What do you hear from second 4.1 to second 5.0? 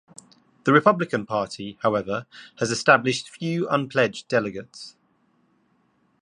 delegates.